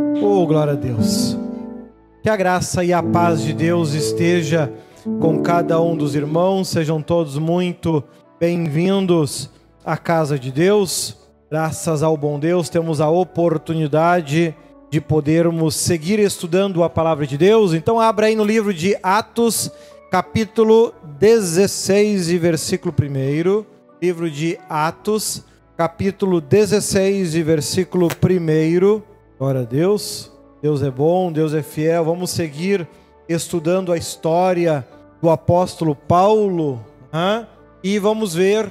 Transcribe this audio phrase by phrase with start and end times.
[0.00, 1.36] Oh, glória a Deus.
[2.22, 4.72] Que a graça e a paz de Deus esteja
[5.18, 6.68] com cada um dos irmãos.
[6.68, 8.04] Sejam todos muito
[8.38, 9.50] bem-vindos
[9.84, 11.18] à casa de Deus.
[11.50, 14.54] Graças ao bom Deus, temos a oportunidade
[14.88, 17.74] de podermos seguir estudando a palavra de Deus.
[17.74, 19.68] Então, abra aí no livro de Atos,
[20.12, 23.64] capítulo 16 e versículo 1.
[24.00, 25.42] Livro de Atos,
[25.76, 29.17] capítulo 16 e versículo 1.
[29.38, 30.32] Glória a Deus.
[30.60, 32.04] Deus é bom, Deus é fiel.
[32.04, 32.88] Vamos seguir
[33.28, 34.84] estudando a história
[35.22, 37.46] do apóstolo Paulo hein?
[37.84, 38.68] e vamos ver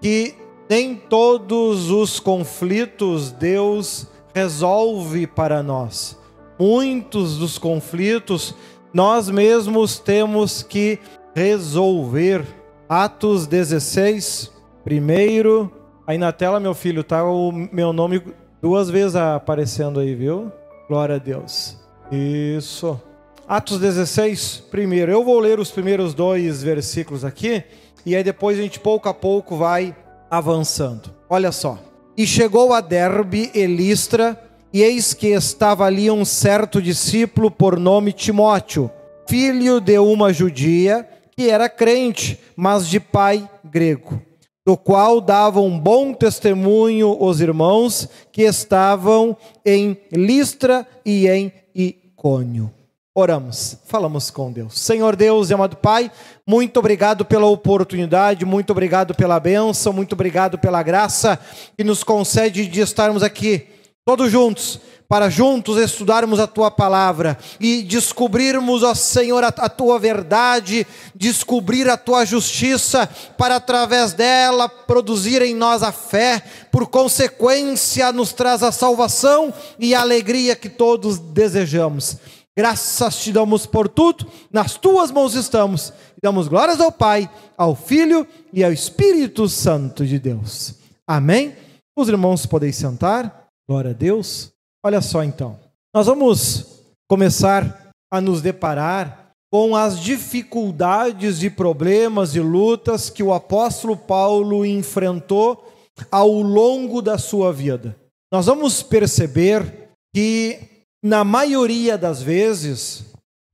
[0.00, 0.34] que
[0.68, 6.18] nem todos os conflitos Deus resolve para nós.
[6.58, 8.56] Muitos dos conflitos
[8.92, 10.98] nós mesmos temos que
[11.32, 12.44] resolver.
[12.88, 14.50] Atos 16,
[14.82, 15.72] primeiro.
[16.04, 18.20] Aí na tela, meu filho, tá o meu nome
[18.60, 20.52] duas vezes aparecendo aí, viu?
[20.88, 21.76] Glória a Deus.
[22.10, 23.00] Isso.
[23.46, 25.10] Atos 16, primeiro.
[25.10, 27.64] Eu vou ler os primeiros dois versículos aqui
[28.04, 29.94] e aí depois a gente pouco a pouco vai
[30.30, 31.10] avançando.
[31.28, 31.78] Olha só.
[32.16, 37.78] E chegou a Derbe e Listra, e eis que estava ali um certo discípulo por
[37.78, 38.90] nome Timóteo,
[39.28, 44.20] filho de uma judia, que era crente, mas de pai grego,
[44.68, 52.70] do qual davam bom testemunho os irmãos que estavam em Listra e em Icônio.
[53.14, 54.78] Oramos, falamos com Deus.
[54.78, 56.12] Senhor Deus e amado Pai,
[56.46, 61.40] muito obrigado pela oportunidade, muito obrigado pela bênção, muito obrigado pela graça
[61.74, 63.68] que nos concede de estarmos aqui,
[64.08, 69.98] todos juntos, para juntos estudarmos a tua palavra e descobrirmos, ó Senhor, a, a, tua
[69.98, 73.06] verdade, descobrir a tua justiça,
[73.36, 76.42] para através dela produzir em nós a fé,
[76.72, 82.16] por consequência, nos traz a salvação e a alegria que todos desejamos.
[82.56, 85.92] Graças te damos por tudo, nas tuas mãos estamos.
[86.16, 90.76] E damos glórias ao Pai, ao Filho e ao Espírito Santo de Deus.
[91.06, 91.54] Amém?
[91.94, 93.47] Os irmãos podem sentar.
[93.68, 94.50] Glória a Deus.
[94.82, 95.60] Olha só então.
[95.94, 103.32] Nós vamos começar a nos deparar com as dificuldades e problemas e lutas que o
[103.32, 105.70] apóstolo Paulo enfrentou
[106.10, 107.94] ao longo da sua vida.
[108.32, 110.60] Nós vamos perceber que
[111.02, 113.04] na maioria das vezes,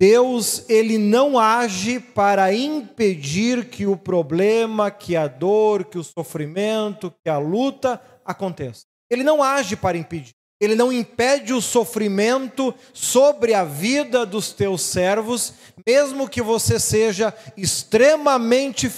[0.00, 7.12] Deus ele não age para impedir que o problema, que a dor, que o sofrimento,
[7.24, 8.84] que a luta aconteça.
[9.10, 10.34] Ele não age para impedir.
[10.60, 15.52] Ele não impede o sofrimento sobre a vida dos teus servos,
[15.86, 18.88] mesmo que você seja extremamente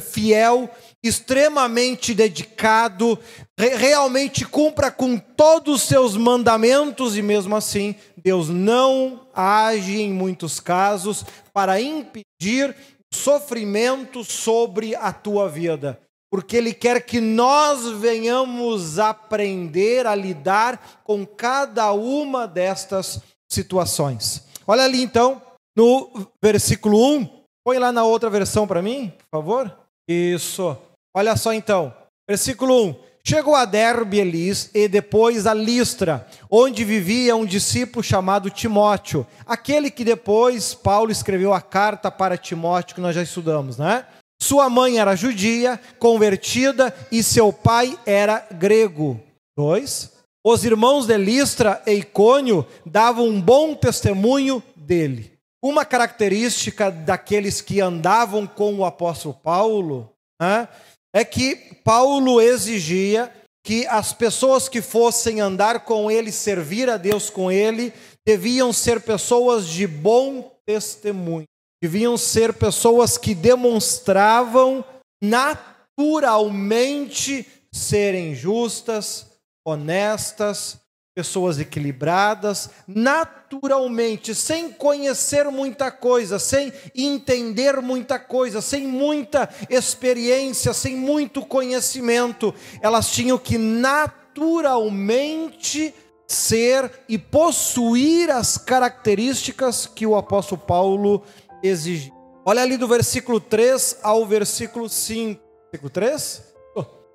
[0.00, 0.68] fiel,
[1.02, 3.18] extremamente dedicado,
[3.56, 10.60] realmente cumpra com todos os seus mandamentos e mesmo assim Deus não age em muitos
[10.60, 12.74] casos para impedir
[13.14, 15.98] sofrimento sobre a tua vida,
[16.30, 23.20] porque ele quer que nós venhamos aprender a lidar com cada uma destas
[23.50, 24.44] situações.
[24.66, 25.40] Olha ali então
[25.76, 26.10] no
[26.42, 27.28] versículo 1,
[27.64, 29.76] põe lá na outra versão para mim, por favor.
[30.08, 30.76] Isso.
[31.14, 31.94] Olha só então.
[32.28, 33.06] Versículo 1.
[33.28, 39.90] Chegou a Derbe Elis e depois a Listra, onde vivia um discípulo chamado Timóteo, aquele
[39.90, 44.06] que depois Paulo escreveu a carta para Timóteo que nós já estudamos, né?
[44.40, 49.20] Sua mãe era judia, convertida, e seu pai era grego.
[49.56, 50.12] Dois.
[50.44, 55.32] Os irmãos de Listra e Icônio davam um bom testemunho dele.
[55.62, 60.68] Uma característica daqueles que andavam com o apóstolo Paulo né,
[61.12, 63.32] é que Paulo exigia
[63.64, 67.92] que as pessoas que fossem andar com ele, servir a Deus com ele,
[68.24, 71.46] deviam ser pessoas de bom testemunho,
[71.82, 74.84] deviam ser pessoas que demonstravam
[75.22, 79.26] naturalmente serem justas,
[79.64, 80.80] honestas,
[81.16, 90.94] pessoas equilibradas, naturalmente, sem conhecer muita coisa, sem entender muita coisa, sem muita experiência, sem
[90.94, 95.94] muito conhecimento, elas tinham que naturalmente
[96.28, 101.22] ser e possuir as características que o apóstolo Paulo
[101.66, 102.12] exigia.
[102.44, 105.40] Olha ali do versículo 3 ao versículo 5.
[105.72, 106.42] Versículo 3?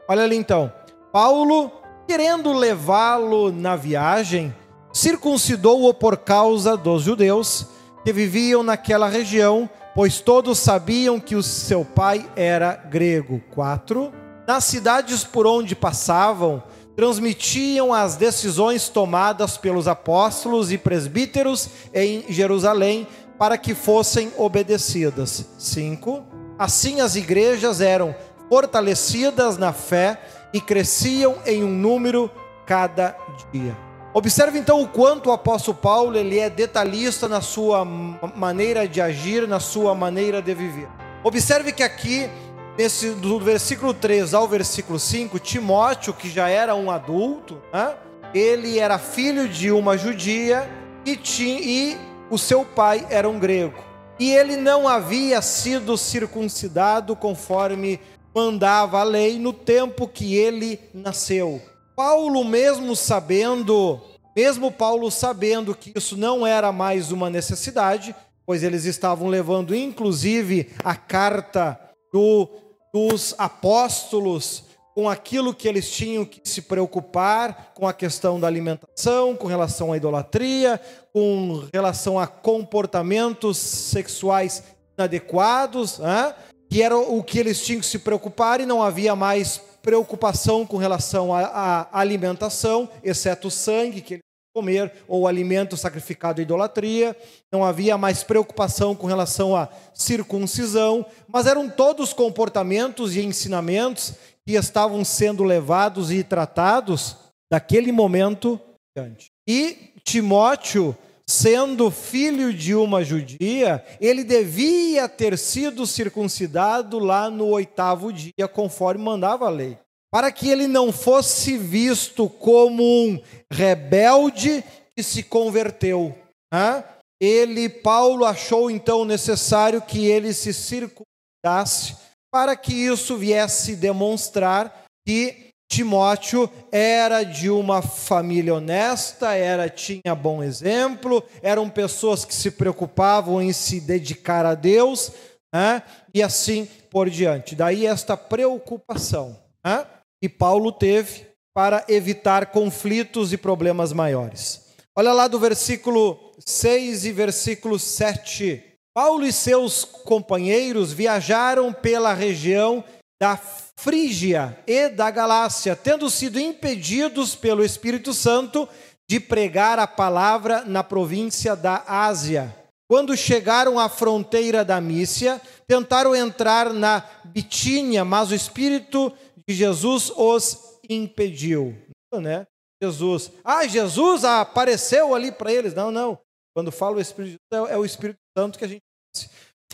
[0.07, 0.71] Olha ali então.
[1.11, 1.71] Paulo
[2.07, 4.53] querendo levá-lo na viagem,
[4.91, 7.67] circuncidou-o por causa dos judeus
[8.03, 13.41] que viviam naquela região, pois todos sabiam que o seu pai era grego.
[13.51, 14.11] 4.
[14.45, 16.61] Nas cidades por onde passavam,
[16.97, 23.07] transmitiam as decisões tomadas pelos apóstolos e presbíteros em Jerusalém
[23.41, 25.47] para que fossem obedecidas.
[25.57, 26.23] 5.
[26.59, 28.13] Assim as igrejas eram
[28.47, 30.21] fortalecidas na fé
[30.53, 32.29] e cresciam em um número
[32.67, 33.17] cada
[33.51, 33.75] dia.
[34.13, 39.47] Observe então o quanto o apóstolo Paulo ele é detalhista na sua maneira de agir,
[39.47, 40.87] na sua maneira de viver.
[41.23, 42.29] Observe que aqui,
[42.77, 47.95] nesse, do versículo 3 ao versículo 5, Timóteo, que já era um adulto, né,
[48.35, 50.69] ele era filho de uma judia
[51.03, 53.77] e, tinha, e o seu pai era um grego.
[54.17, 57.99] E ele não havia sido circuncidado conforme
[58.33, 61.61] mandava a lei no tempo que ele nasceu.
[61.95, 63.99] Paulo, mesmo sabendo,
[64.35, 70.71] mesmo Paulo sabendo que isso não era mais uma necessidade, pois eles estavam levando inclusive
[70.83, 71.79] a carta
[72.13, 72.47] do,
[72.93, 79.35] dos apóstolos com aquilo que eles tinham que se preocupar com a questão da alimentação,
[79.35, 80.79] com relação à idolatria,
[81.13, 84.63] com relação a comportamentos sexuais
[84.97, 86.35] inadequados, né?
[86.69, 90.77] que era o que eles tinham que se preocupar e não havia mais preocupação com
[90.77, 94.21] relação à, alimentação, exceto o sangue que ele
[94.53, 97.15] comer ou alimento sacrificado à idolatria,
[97.51, 104.13] não havia mais preocupação com relação à circuncisão, mas eram todos comportamentos e ensinamentos
[104.47, 107.17] que estavam sendo levados e tratados
[107.51, 108.59] daquele momento
[108.95, 109.27] diante.
[109.47, 110.95] E Timóteo,
[111.27, 119.03] sendo filho de uma judia, ele devia ter sido circuncidado lá no oitavo dia, conforme
[119.03, 119.77] mandava a lei,
[120.11, 123.21] para que ele não fosse visto como um
[123.51, 124.63] rebelde
[124.95, 126.17] que se converteu.
[126.53, 126.83] Né?
[127.21, 131.95] Ele, Paulo, achou então necessário que ele se circuncidasse,
[132.31, 140.43] para que isso viesse demonstrar que Timóteo era de uma família honesta, era tinha bom
[140.43, 145.11] exemplo, eram pessoas que se preocupavam em se dedicar a Deus,
[145.53, 145.81] né?
[146.13, 147.55] e assim por diante.
[147.55, 149.85] Daí esta preocupação né?
[150.21, 154.61] que Paulo teve para evitar conflitos e problemas maiores.
[154.93, 158.70] Olha lá do versículo 6 e versículo 7.
[158.93, 162.83] Paulo e seus companheiros viajaram pela região
[163.21, 168.67] da Frígia e da Galácia, tendo sido impedidos pelo Espírito Santo
[169.09, 172.55] de pregar a palavra na província da Ásia.
[172.89, 179.11] Quando chegaram à fronteira da Mícia, tentaram entrar na Bitínia, mas o Espírito
[179.47, 181.75] de Jesus os impediu.
[182.13, 182.45] Né?
[182.83, 185.73] Jesus, ah, Jesus apareceu ali para eles.
[185.73, 186.19] Não, não.
[186.53, 188.81] Quando fala o Espírito é o Espírito Santo que a gente.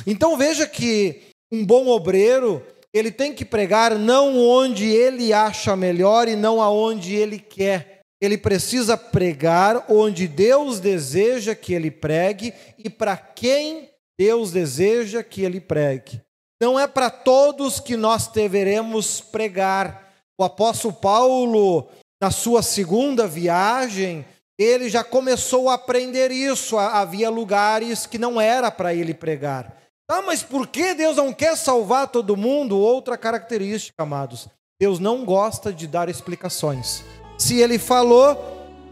[0.05, 6.27] Então veja que um bom obreiro ele tem que pregar não onde ele acha melhor
[6.27, 8.01] e não aonde ele quer.
[8.19, 13.89] Ele precisa pregar onde Deus deseja que ele pregue e para quem
[14.19, 16.21] Deus deseja que ele pregue.
[16.59, 20.11] Não é para todos que nós deveremos pregar.
[20.39, 21.87] O apóstolo Paulo,
[22.19, 24.25] na sua segunda viagem,
[24.57, 26.77] ele já começou a aprender isso.
[26.77, 29.77] Havia lugares que não era para ele pregar.
[30.09, 32.77] Ah, mas por que Deus não quer salvar todo mundo?
[32.77, 34.47] Outra característica, amados.
[34.79, 37.03] Deus não gosta de dar explicações.
[37.37, 38.37] Se ele falou,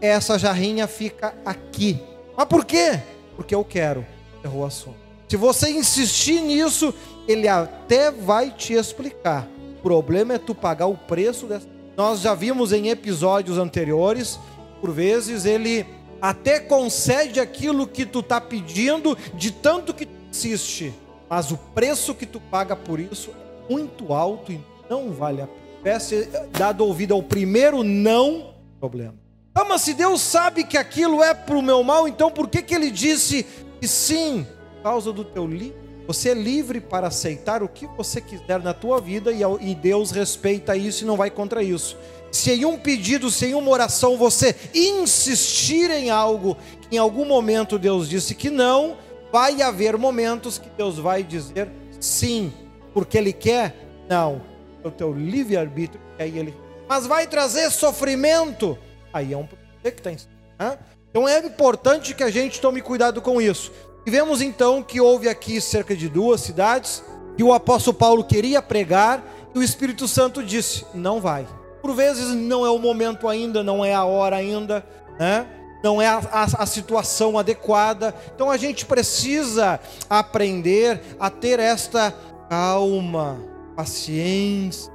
[0.00, 2.00] essa jarrinha fica aqui.
[2.36, 3.00] Mas por quê?
[3.34, 4.04] Porque eu quero.
[4.44, 4.96] Errou o assunto.
[5.28, 6.94] Se você insistir nisso,
[7.26, 9.48] ele até vai te explicar.
[9.78, 11.66] O problema é tu pagar o preço dessa.
[11.96, 14.38] Nós já vimos em episódios anteriores,
[14.80, 15.86] por vezes ele
[16.20, 20.94] até concede aquilo que tu está pedindo, de tanto que tu insiste
[21.28, 25.46] mas o preço que tu paga por isso é muito alto e não vale a
[25.46, 25.66] pena.
[25.82, 29.14] Peça dado ouvido ao primeiro não, problema.
[29.54, 32.60] Ah, mas se Deus sabe que aquilo é para o meu mal, então por que,
[32.60, 33.46] que ele disse
[33.80, 34.46] que sim?
[34.76, 35.86] Por causa do teu livre.
[36.06, 40.76] Você é livre para aceitar o que você quiser na tua vida e Deus respeita
[40.76, 41.96] isso e não vai contra isso.
[42.30, 47.24] Se em um pedido, se em uma oração você insistir em algo que em algum
[47.24, 48.96] momento Deus disse que não,
[49.32, 51.68] vai haver momentos que Deus vai dizer
[52.00, 52.52] sim,
[52.92, 53.74] porque Ele quer?
[54.08, 54.42] Não.
[54.84, 56.54] É o teu livre-arbítrio, aí Ele.
[56.88, 58.78] Mas vai trazer sofrimento?
[59.12, 60.16] Aí é um problema que está em
[60.58, 60.78] né?
[61.10, 63.72] Então é importante que a gente tome cuidado com isso.
[64.04, 67.02] E vemos então que houve aqui cerca de duas cidades
[67.36, 69.22] que o apóstolo Paulo queria pregar
[69.54, 71.46] e o Espírito Santo disse: não vai.
[71.86, 74.84] Por vezes não é o momento ainda, não é a hora ainda,
[75.20, 75.46] né?
[75.84, 78.12] não é a, a, a, situação adequada.
[78.34, 79.78] Então a gente precisa
[80.10, 82.12] aprender a ter esta
[82.50, 83.38] calma,
[83.76, 84.92] paciência.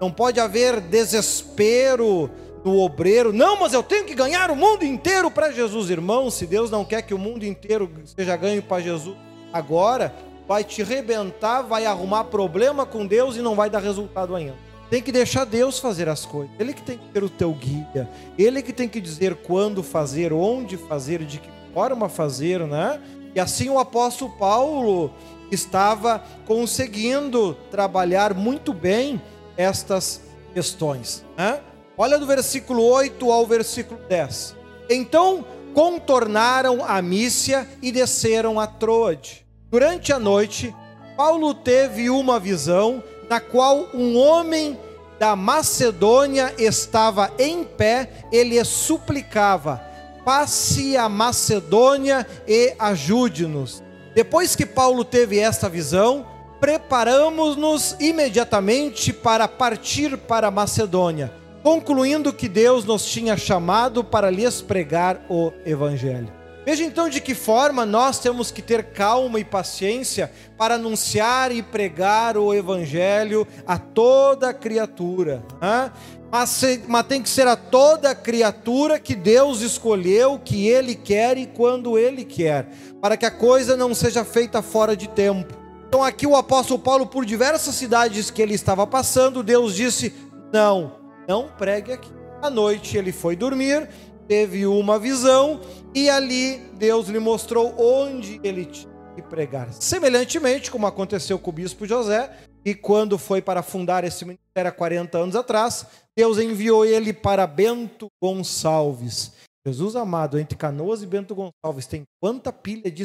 [0.00, 2.28] Não pode haver desespero
[2.64, 3.32] no obreiro.
[3.32, 6.28] Não, mas eu tenho que ganhar o mundo inteiro para Jesus, irmão.
[6.28, 9.16] Se Deus não quer que o mundo inteiro seja ganho para Jesus
[9.52, 10.12] agora,
[10.48, 14.65] vai te rebentar, vai arrumar problema com Deus e não vai dar resultado ainda.
[14.88, 16.54] Tem que deixar Deus fazer as coisas.
[16.58, 18.08] Ele que tem que ser o teu guia.
[18.38, 23.00] Ele que tem que dizer quando fazer, onde fazer, de que forma fazer, né?
[23.34, 25.12] E assim o apóstolo Paulo
[25.50, 29.20] estava conseguindo trabalhar muito bem
[29.56, 30.22] estas
[30.54, 31.24] questões.
[31.36, 31.60] Né?
[31.98, 34.56] Olha do versículo 8 ao versículo 10.
[34.88, 39.46] Então contornaram a Mícia e desceram a Troade.
[39.70, 40.74] Durante a noite,
[41.16, 44.78] Paulo teve uma visão na qual um homem
[45.18, 49.80] da Macedônia estava em pé, ele suplicava:
[50.24, 53.82] passe a Macedônia e ajude-nos.
[54.14, 56.26] Depois que Paulo teve esta visão,
[56.60, 65.20] preparamos-nos imediatamente para partir para Macedônia, concluindo que Deus nos tinha chamado para lhes pregar
[65.28, 66.45] o Evangelho.
[66.66, 71.62] Veja então de que forma nós temos que ter calma e paciência para anunciar e
[71.62, 75.44] pregar o Evangelho a toda criatura.
[75.62, 75.92] Né?
[76.28, 81.46] Mas, mas tem que ser a toda criatura que Deus escolheu, que Ele quer e
[81.46, 82.68] quando Ele quer,
[83.00, 85.54] para que a coisa não seja feita fora de tempo.
[85.86, 90.12] Então, aqui o apóstolo Paulo, por diversas cidades que ele estava passando, Deus disse:
[90.52, 90.96] Não,
[91.28, 92.10] não pregue aqui.
[92.42, 93.88] À noite ele foi dormir
[94.28, 95.60] teve uma visão
[95.94, 99.72] e ali Deus lhe mostrou onde ele tinha que pregar.
[99.72, 102.30] Semelhantemente, como aconteceu com o bispo José,
[102.64, 107.46] e quando foi para fundar esse ministério há 40 anos atrás, Deus enviou ele para
[107.46, 109.32] Bento Gonçalves.
[109.64, 113.04] Jesus amado, entre Canoas e Bento Gonçalves, tem quanta pilha de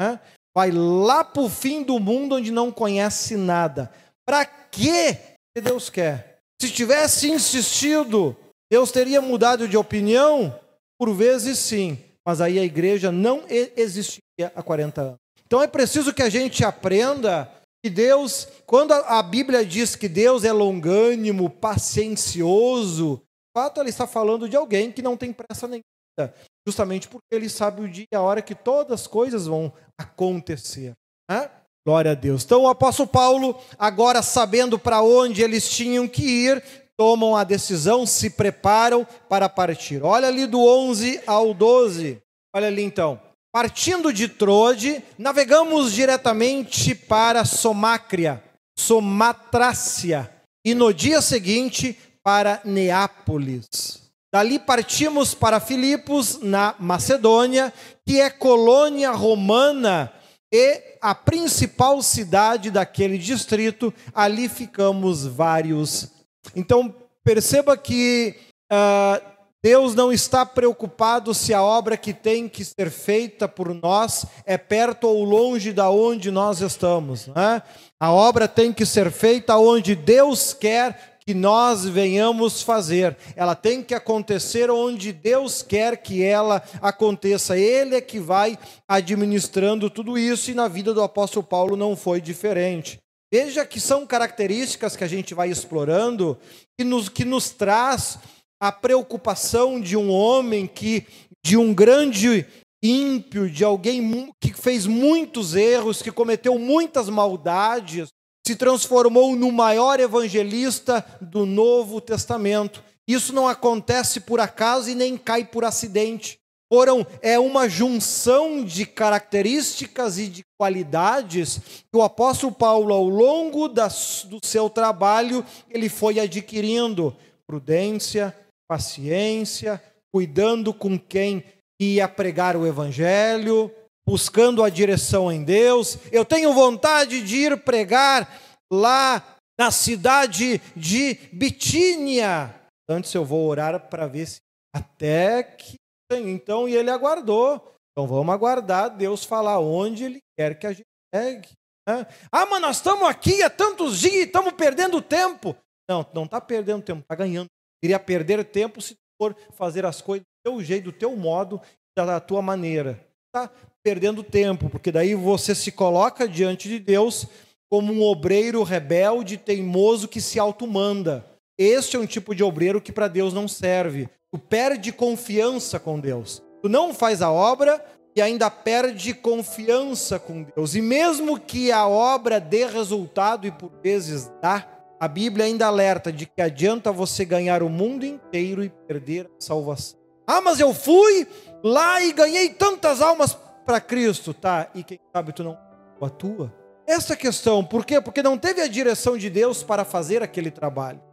[0.00, 0.20] né?
[0.56, 3.92] Vai lá para o fim do mundo onde não conhece nada.
[4.24, 5.16] Para que
[5.60, 6.38] Deus quer?
[6.60, 8.36] Se tivesse insistido
[8.70, 10.58] Deus teria mudado de opinião?
[10.98, 15.16] Por vezes sim, mas aí a igreja não existiria há 40 anos.
[15.46, 17.50] Então é preciso que a gente aprenda
[17.82, 24.06] que Deus, quando a Bíblia diz que Deus é longânimo, paciencioso, de fato ela está
[24.06, 26.34] falando de alguém que não tem pressa nenhuma,
[26.66, 30.92] justamente porque ele sabe o dia e a hora que todas as coisas vão acontecer.
[31.28, 31.50] Né?
[31.86, 32.44] Glória a Deus.
[32.44, 36.62] Então o apóstolo Paulo, agora sabendo para onde eles tinham que ir,
[37.00, 40.02] tomam a decisão, se preparam para partir.
[40.02, 42.20] Olha ali do 11 ao 12.
[42.54, 43.18] Olha ali então.
[43.50, 48.44] Partindo de Trode, navegamos diretamente para Somácria,
[48.78, 50.30] Somatrácia,
[50.62, 54.10] e no dia seguinte para Neápolis.
[54.30, 57.72] Dali partimos para Filipos, na Macedônia,
[58.06, 60.12] que é colônia romana
[60.52, 63.90] e a principal cidade daquele distrito.
[64.14, 66.19] Ali ficamos vários
[66.54, 66.94] então,
[67.24, 68.36] perceba que
[68.72, 69.30] uh,
[69.62, 74.56] Deus não está preocupado se a obra que tem que ser feita por nós é
[74.56, 77.26] perto ou longe da onde nós estamos.
[77.26, 77.62] Né?
[77.98, 83.14] A obra tem que ser feita onde Deus quer que nós venhamos fazer.
[83.36, 87.58] Ela tem que acontecer onde Deus quer que ela aconteça.
[87.58, 92.18] Ele é que vai administrando tudo isso e na vida do apóstolo Paulo não foi
[92.18, 92.98] diferente.
[93.32, 96.36] Veja que são características que a gente vai explorando
[96.76, 98.18] que nos, que nos traz
[98.60, 101.06] a preocupação de um homem que,
[101.44, 102.44] de um grande
[102.82, 108.08] ímpio, de alguém que fez muitos erros, que cometeu muitas maldades,
[108.44, 112.82] se transformou no maior evangelista do Novo Testamento.
[113.06, 116.39] Isso não acontece por acaso e nem cai por acidente.
[116.72, 121.58] Foram é uma junção de características e de qualidades
[121.90, 128.36] que o apóstolo Paulo, ao longo das, do seu trabalho, ele foi adquirindo prudência,
[128.68, 129.82] paciência,
[130.14, 131.42] cuidando com quem
[131.80, 133.68] ia pregar o evangelho,
[134.06, 135.98] buscando a direção em Deus.
[136.12, 138.40] Eu tenho vontade de ir pregar
[138.72, 142.54] lá na cidade de Bitínia.
[142.88, 144.38] Antes eu vou orar para ver se
[144.72, 145.74] até que
[146.18, 147.74] então, e ele aguardou.
[147.92, 151.48] Então vamos aguardar Deus falar onde Ele quer que a gente pegue.
[151.88, 152.06] Né?
[152.30, 155.56] Ah, mas nós estamos aqui há tantos dias, estamos perdendo tempo.
[155.88, 157.48] Não, não está perdendo tempo, está ganhando.
[157.82, 161.60] Iria perder tempo se for fazer as coisas do teu jeito, do teu modo,
[161.96, 163.04] da tua maneira.
[163.28, 163.50] Está
[163.82, 167.26] perdendo tempo, porque daí você se coloca diante de Deus
[167.70, 171.24] como um obreiro rebelde, teimoso que se automanda.
[171.62, 174.08] Este é um tipo de obreiro que para Deus não serve.
[174.32, 176.42] Tu perde confiança com Deus.
[176.62, 177.84] Tu não faz a obra
[178.16, 180.74] e ainda perde confiança com Deus.
[180.74, 184.66] E mesmo que a obra dê resultado, e por vezes dá,
[184.98, 189.44] a Bíblia ainda alerta de que adianta você ganhar o mundo inteiro e perder a
[189.44, 190.00] salvação.
[190.26, 191.28] Ah, mas eu fui
[191.62, 193.36] lá e ganhei tantas almas
[193.66, 194.70] para Cristo, tá?
[194.74, 195.58] E quem sabe tu não
[196.00, 196.54] atua?
[196.86, 198.00] Essa questão, por quê?
[198.00, 201.09] Porque não teve a direção de Deus para fazer aquele trabalho.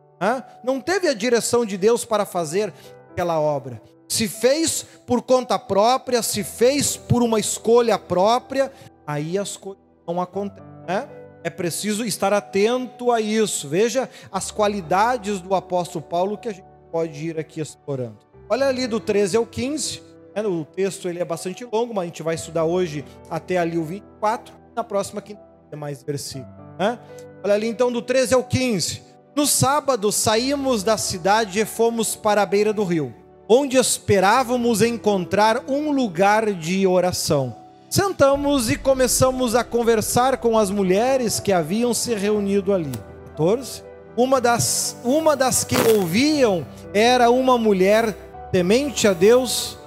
[0.63, 2.74] Não teve a direção de Deus para fazer
[3.12, 3.81] aquela obra.
[4.07, 8.71] Se fez por conta própria, se fez por uma escolha própria,
[9.05, 10.63] aí as coisas não acontecem.
[10.88, 11.07] Né?
[11.43, 13.67] É preciso estar atento a isso.
[13.67, 18.19] Veja as qualidades do apóstolo Paulo que a gente pode ir aqui explorando.
[18.50, 20.01] Olha ali do 13 ao 15.
[20.36, 20.41] Né?
[20.43, 23.83] O texto ele é bastante longo, mas a gente vai estudar hoje até ali o
[23.83, 24.53] 24.
[24.75, 25.41] Na próxima quinta
[25.75, 26.55] mais versículos.
[26.79, 26.97] Né?
[27.43, 29.07] Olha ali então do 13 ao 15.
[29.38, 33.13] No sábado saímos da cidade e fomos para a beira do rio,
[33.48, 37.56] onde esperávamos encontrar um lugar de oração.
[37.88, 42.91] Sentamos e começamos a conversar com as mulheres que haviam se reunido ali.
[43.27, 43.84] 14.
[44.15, 48.17] Uma das, uma das que ouviam era uma mulher
[48.51, 49.77] temente a Deus.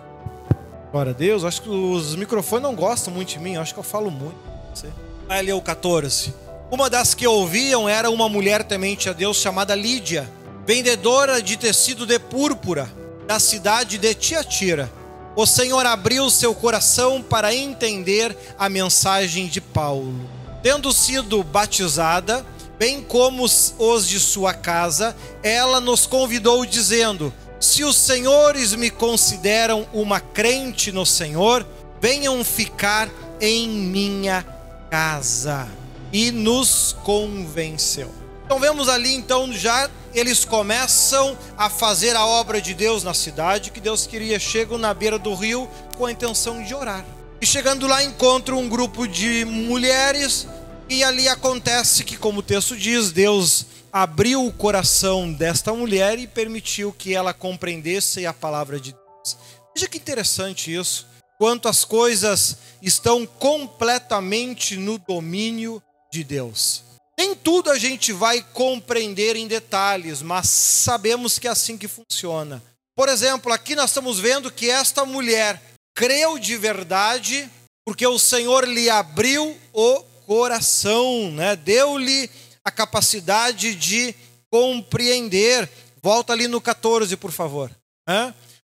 [0.93, 3.85] Glória a Deus, acho que os microfones não gostam muito de mim, acho que eu
[3.85, 4.39] falo muito.
[5.27, 6.50] Vai ali o 14.
[6.71, 10.31] Uma das que ouviam era uma mulher temente a Deus chamada Lídia,
[10.65, 12.89] vendedora de tecido de púrpura
[13.27, 14.89] da cidade de Tiatira.
[15.35, 20.31] O Senhor abriu seu coração para entender a mensagem de Paulo.
[20.63, 22.47] Tendo sido batizada,
[22.79, 29.89] bem como os de sua casa, ela nos convidou dizendo: Se os senhores me consideram
[29.93, 31.67] uma crente no Senhor,
[32.01, 33.09] venham ficar
[33.41, 34.47] em minha
[34.89, 35.80] casa
[36.13, 38.13] e nos convenceu.
[38.45, 43.71] Então vemos ali então já eles começam a fazer a obra de Deus na cidade
[43.71, 44.41] que Deus queria.
[44.41, 47.05] Chegam na beira do rio com a intenção de orar.
[47.41, 50.47] E chegando lá encontram um grupo de mulheres
[50.89, 56.27] e ali acontece que, como o texto diz, Deus abriu o coração desta mulher e
[56.27, 59.37] permitiu que ela compreendesse a palavra de Deus.
[59.75, 61.07] Veja que interessante isso.
[61.39, 66.83] Quanto as coisas estão completamente no domínio de Deus.
[67.19, 72.63] Nem tudo a gente vai compreender em detalhes, mas sabemos que é assim que funciona.
[72.97, 75.61] Por exemplo, aqui nós estamos vendo que esta mulher
[75.95, 77.49] creu de verdade,
[77.85, 81.57] porque o Senhor lhe abriu o coração, né?
[81.57, 82.31] deu-lhe
[82.65, 84.15] a capacidade de
[84.51, 85.69] compreender.
[86.03, 87.71] Volta ali no 14, por favor.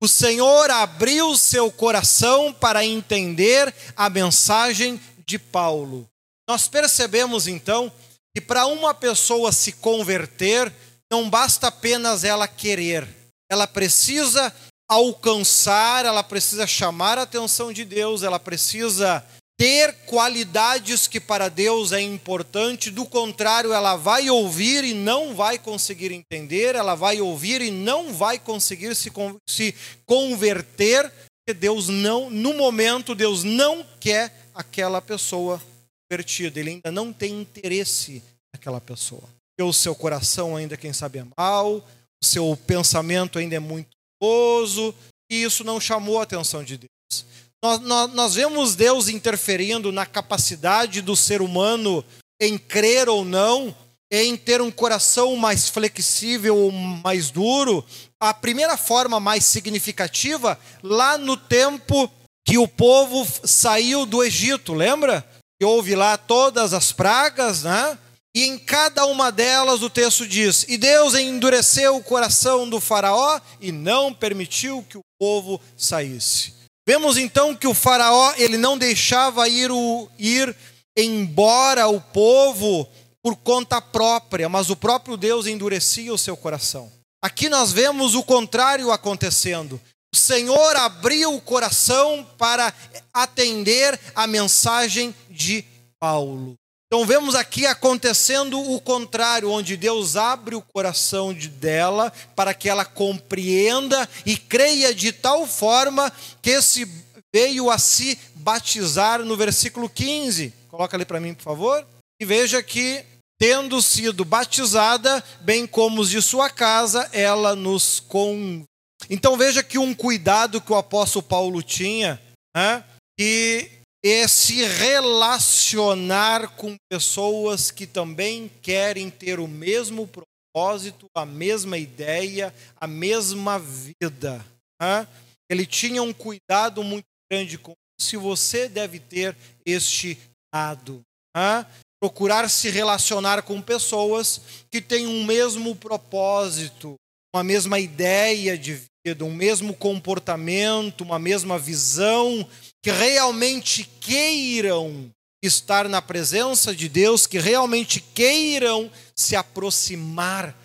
[0.02, 6.08] O Senhor abriu seu coração para entender a mensagem de Paulo.
[6.48, 7.92] Nós percebemos então
[8.36, 10.72] que para uma pessoa se converter,
[11.12, 13.08] não basta apenas ela querer,
[13.50, 14.54] ela precisa
[14.88, 19.26] alcançar, ela precisa chamar a atenção de Deus, ela precisa
[19.58, 25.58] ter qualidades que para Deus é importante, do contrário, ela vai ouvir e não vai
[25.58, 29.12] conseguir entender, ela vai ouvir e não vai conseguir se,
[29.50, 29.74] se
[30.06, 35.62] converter, porque Deus não, no momento, Deus não quer aquela pessoa
[36.10, 39.24] convertido, ele ainda não tem interesse naquela pessoa.
[39.24, 41.78] Porque o seu coração ainda, quem sabe, é mau,
[42.22, 44.94] o seu pensamento ainda é muito oso,
[45.30, 47.26] e isso não chamou a atenção de Deus.
[47.64, 52.04] Nós, nós, nós vemos Deus interferindo na capacidade do ser humano
[52.40, 53.76] em crer ou não,
[54.12, 57.84] em ter um coração mais flexível ou mais duro.
[58.20, 62.12] A primeira forma mais significativa, lá no tempo
[62.46, 65.28] que o povo saiu do Egito, lembra?
[65.60, 67.98] Que houve lá todas as pragas, né?
[68.36, 73.40] E em cada uma delas o texto diz: E Deus endureceu o coração do Faraó
[73.62, 76.54] e não permitiu que o povo saísse.
[76.86, 80.56] Vemos então que o Faraó ele não deixava ir, o, ir
[80.98, 82.88] embora o povo
[83.24, 86.92] por conta própria, mas o próprio Deus endurecia o seu coração.
[87.24, 89.82] Aqui nós vemos o contrário acontecendo.
[90.16, 92.74] O Senhor abriu o coração para
[93.14, 95.66] atender a mensagem de
[96.00, 96.54] Paulo.
[96.88, 102.70] Então vemos aqui acontecendo o contrário, onde Deus abre o coração de dela para que
[102.70, 106.10] ela compreenda e creia de tal forma
[106.42, 106.90] que se
[107.36, 110.54] veio a se batizar no versículo 15.
[110.70, 111.86] Coloca ali para mim, por favor.
[112.22, 113.04] E veja que
[113.38, 118.75] tendo sido batizada, bem como os de sua casa, ela nos convence
[119.10, 122.22] então veja que um cuidado que o apóstolo Paulo tinha,
[122.56, 122.84] né,
[123.18, 123.70] que
[124.04, 132.54] é se relacionar com pessoas que também querem ter o mesmo propósito, a mesma ideia,
[132.80, 134.46] a mesma vida.
[134.80, 135.08] Né?
[135.50, 140.20] Ele tinha um cuidado muito grande com se você deve ter este
[140.54, 141.02] cuidado.
[141.36, 141.66] Né?
[142.00, 144.40] procurar se relacionar com pessoas
[144.70, 146.96] que têm um mesmo propósito,
[147.36, 152.48] uma mesma ideia de vida, um mesmo comportamento, uma mesma visão,
[152.82, 155.12] que realmente queiram
[155.44, 160.56] estar na presença de Deus, que realmente queiram se aproximar.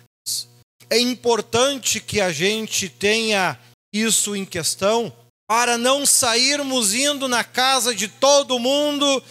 [0.89, 3.59] É importante que a gente tenha
[3.93, 5.13] isso em questão
[5.49, 9.21] para não sairmos indo na casa de todo mundo,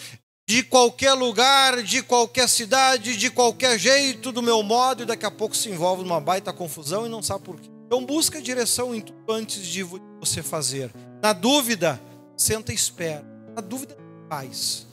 [0.51, 5.31] de qualquer lugar, de qualquer cidade, de qualquer jeito, do meu modo, e daqui a
[5.31, 7.71] pouco se envolve numa baita confusão e não sabe por quê.
[7.87, 10.91] Então busca direção em tudo antes de você fazer.
[11.23, 12.01] Na dúvida,
[12.37, 13.25] senta e espera.
[13.55, 13.97] Na dúvida,
[14.29, 14.89] faz.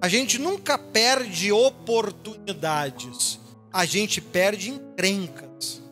[0.00, 3.38] A gente nunca perde oportunidades.
[3.70, 5.82] A gente perde encrencas.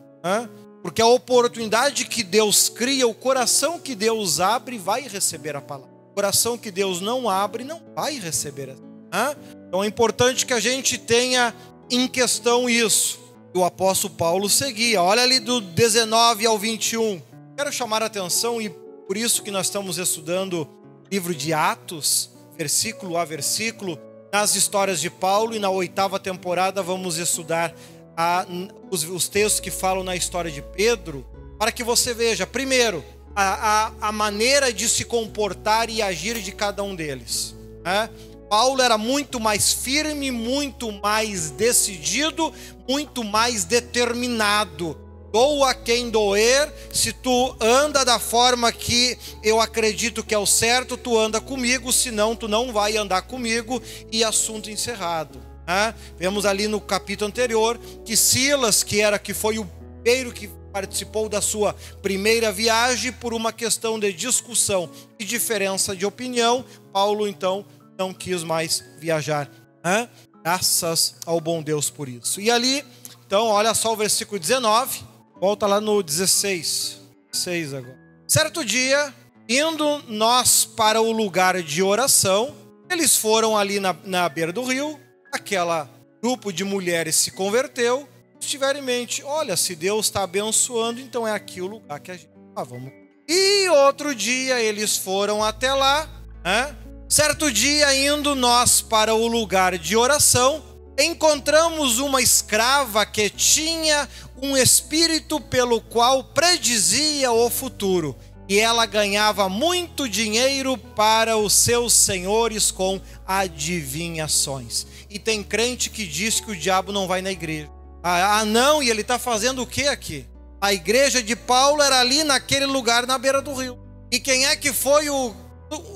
[0.81, 5.88] Porque a oportunidade que Deus cria, o coração que Deus abre, vai receber a palavra.
[6.19, 8.75] Coração que Deus não abre, não vai receber.
[9.09, 9.35] Né?
[9.65, 11.55] Então é importante que a gente tenha
[11.89, 13.17] em questão isso.
[13.55, 15.01] O apóstolo Paulo seguia.
[15.01, 17.21] Olha ali do 19 ao 21.
[17.55, 20.67] Quero chamar a atenção e por isso que nós estamos estudando
[21.09, 23.97] livro de Atos, versículo a versículo,
[24.29, 27.73] nas histórias de Paulo e na oitava temporada vamos estudar
[28.17, 28.45] a,
[28.91, 31.25] os, os, textos que falam na história de Pedro,
[31.57, 36.51] para que você veja, primeiro, a, a, a maneira de se comportar e agir de
[36.51, 37.55] cada um deles.
[37.83, 38.09] Né?
[38.49, 42.51] Paulo era muito mais firme, muito mais decidido,
[42.87, 44.97] muito mais determinado.
[45.31, 50.97] Doa quem doer, se tu anda da forma que eu acredito que é o certo,
[50.97, 53.79] tu anda comigo, senão tu não vai andar comigo,
[54.11, 55.39] e assunto encerrado.
[55.67, 55.93] Né?
[56.17, 59.69] Vemos ali no capítulo anterior que Silas, que era que foi o
[60.01, 66.05] primeiro que participou da sua primeira viagem por uma questão de discussão e diferença de
[66.05, 67.65] opinião, Paulo então
[67.97, 69.49] não quis mais viajar.
[69.83, 70.09] Né?
[70.43, 72.39] Graças ao bom Deus por isso.
[72.39, 72.83] E ali,
[73.25, 75.01] então, olha só o versículo 19,
[75.39, 76.99] volta lá no 16.
[77.31, 77.99] 16 agora.
[78.27, 79.13] Certo dia,
[79.47, 82.55] indo nós para o lugar de oração,
[82.89, 84.99] eles foram ali na, na beira do rio,
[85.31, 85.89] aquela
[86.21, 88.07] grupo de mulheres se converteu,
[88.39, 92.15] estiver em mente, olha, se Deus está abençoando, então é aqui o lugar que a
[92.15, 92.91] gente ah, vamos.
[93.27, 96.09] E outro dia eles foram até lá,
[96.43, 96.75] né?
[97.07, 100.63] Certo dia, indo nós para o lugar de oração,
[100.99, 104.07] encontramos uma escrava que tinha
[104.41, 108.15] um espírito pelo qual predizia o futuro
[108.49, 114.87] e ela ganhava muito dinheiro para os seus senhores com adivinhações.
[115.07, 117.78] E tem crente que diz que o diabo não vai na igreja.
[118.03, 120.27] Ah, ah não, e ele está fazendo o que aqui?
[120.61, 123.79] A igreja de Paulo era ali naquele lugar na beira do rio.
[124.11, 125.35] E quem é que foi o,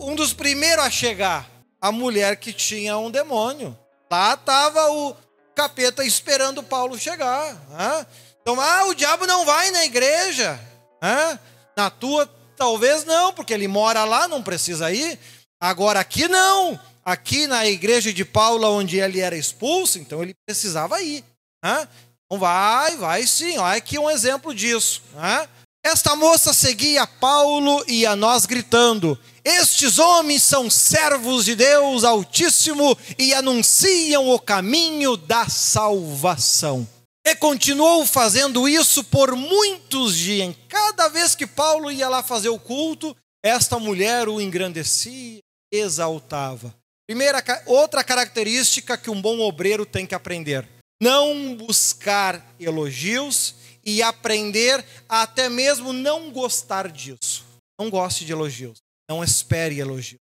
[0.01, 1.49] um dos primeiros a chegar?
[1.81, 3.77] A mulher que tinha um demônio.
[4.11, 5.15] Lá estava o
[5.55, 7.57] capeta esperando Paulo chegar.
[7.73, 8.05] Ah?
[8.41, 10.59] Então, ah, o diabo não vai na igreja.
[11.01, 11.37] Ah?
[11.75, 15.19] Na tua Talvez não, porque ele mora lá, não precisa ir.
[15.59, 16.79] Agora aqui não.
[17.03, 21.23] Aqui na igreja de Paulo, onde ele era expulso, então ele precisava ir.
[21.63, 21.88] Né?
[22.26, 23.58] Então vai, vai sim.
[23.58, 25.02] Olha aqui um exemplo disso.
[25.13, 25.47] Né?
[25.86, 32.97] Esta moça seguia Paulo e a nós gritando: Estes homens são servos de Deus Altíssimo
[33.17, 36.88] e anunciam o caminho da salvação.
[37.26, 40.54] E continuou fazendo isso por muitos dias.
[40.67, 45.39] Cada vez que Paulo ia lá fazer o culto, esta mulher o engrandecia,
[45.71, 46.73] exaltava.
[47.06, 50.67] Primeira, outra característica que um bom obreiro tem que aprender:
[51.03, 57.45] não buscar elogios e aprender a até mesmo não gostar disso.
[57.77, 58.77] Não goste de elogios.
[59.09, 60.19] Não espere elogios.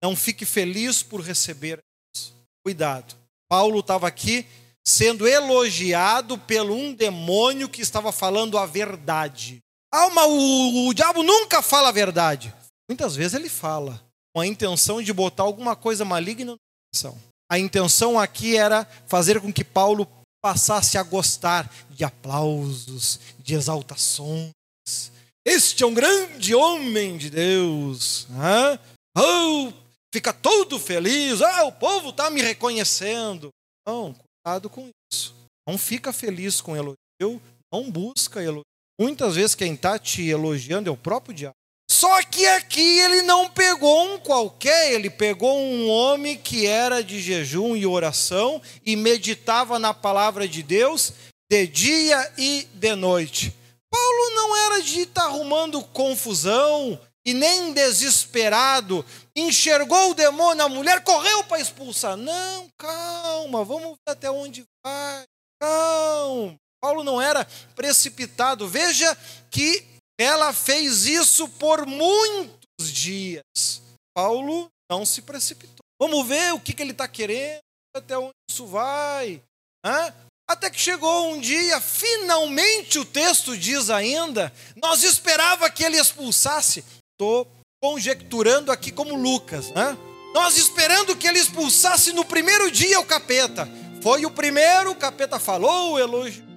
[0.00, 1.80] Não fique feliz por receber.
[2.64, 3.16] Cuidado.
[3.48, 4.46] Paulo estava aqui
[4.86, 9.58] sendo elogiado pelo um demônio que estava falando a verdade.
[9.92, 12.54] Ah, mas o, o diabo nunca fala a verdade.
[12.88, 14.00] Muitas vezes ele fala
[14.32, 16.58] com a intenção de botar alguma coisa maligna no
[16.92, 17.20] coração.
[17.54, 20.08] A intenção aqui era fazer com que Paulo
[20.42, 24.50] passasse a gostar de aplausos, de exaltações.
[25.46, 28.26] Este é um grande homem de Deus.
[28.28, 28.80] Né?
[29.16, 29.72] Oh,
[30.12, 31.40] fica todo feliz.
[31.42, 33.50] Ah, o povo está me reconhecendo.
[33.86, 35.32] Não, cuidado com isso.
[35.64, 37.40] Não fica feliz com elogio,
[37.72, 38.64] não busca elogio.
[39.00, 41.54] Muitas vezes quem está te elogiando é o próprio diabo.
[41.94, 47.20] Só que aqui ele não pegou um qualquer, ele pegou um homem que era de
[47.20, 51.12] jejum e oração e meditava na palavra de Deus
[51.48, 53.54] de dia e de noite.
[53.88, 60.68] Paulo não era de estar tá arrumando confusão, e nem desesperado, enxergou o demônio, a
[60.68, 62.16] mulher correu para expulsar.
[62.16, 65.22] Não, calma, vamos ver até onde vai.
[65.62, 68.68] Não, Paulo não era precipitado.
[68.68, 69.16] Veja
[69.48, 73.82] que ela fez isso por muitos dias.
[74.14, 75.84] Paulo não se precipitou.
[76.00, 77.60] Vamos ver o que, que ele está querendo,
[77.96, 79.42] até onde isso vai.
[79.84, 80.12] Hã?
[80.48, 86.84] Até que chegou um dia, finalmente o texto diz ainda, nós esperava que ele expulsasse.
[87.12, 87.50] Estou
[87.82, 89.72] conjecturando aqui como Lucas?
[90.34, 93.68] Nós esperando que ele expulsasse no primeiro dia o capeta.
[94.02, 96.53] Foi o primeiro, o capeta falou, elogiou.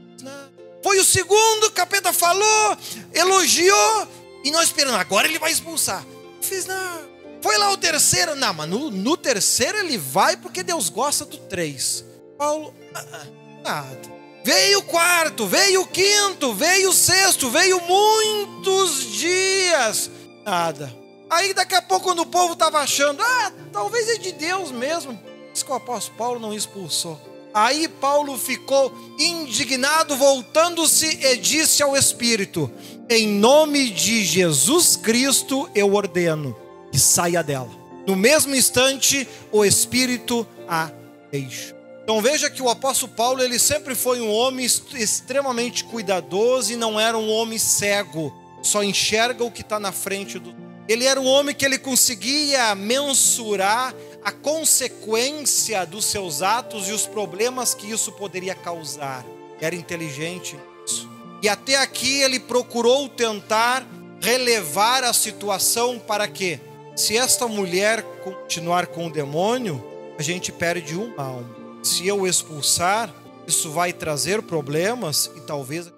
[1.07, 2.77] Segundo, o capeta falou,
[3.13, 4.07] elogiou.
[4.43, 6.05] E nós esperando, agora ele vai expulsar.
[6.35, 7.07] Não fiz nada.
[7.41, 11.37] Foi lá o terceiro, não, mas no, no terceiro ele vai porque Deus gosta do
[11.37, 12.03] três.
[12.37, 13.25] Paulo, ah, ah,
[13.63, 14.17] nada.
[14.43, 20.09] Veio o quarto, veio o quinto, veio o sexto, veio muitos dias
[20.43, 20.93] nada.
[21.29, 25.19] Aí daqui a pouco, quando o povo estava achando, ah, talvez é de Deus mesmo,
[25.53, 27.19] isso que o apóstolo Paulo não expulsou.
[27.53, 32.71] Aí Paulo ficou indignado, voltando-se e disse ao Espírito:
[33.09, 36.55] Em nome de Jesus Cristo eu ordeno
[36.91, 37.69] que saia dela.
[38.05, 40.91] No mesmo instante, o Espírito a
[41.31, 41.75] deixa.
[42.03, 46.97] Então veja que o apóstolo Paulo ele sempre foi um homem extremamente cuidadoso e não
[46.97, 50.55] era um homem cego só enxerga o que está na frente do.
[50.87, 53.93] Ele era um homem que ele conseguia mensurar
[54.27, 59.25] a consequência dos seus atos e os problemas que isso poderia causar.
[59.61, 61.09] Era inteligente nisso.
[61.41, 63.87] E até aqui ele procurou tentar
[64.19, 66.59] relevar a situação para que,
[66.93, 69.81] se esta mulher continuar com o demônio,
[70.19, 71.55] a gente perde uma alma.
[71.81, 73.09] Se eu expulsar,
[73.47, 75.89] isso vai trazer problemas e talvez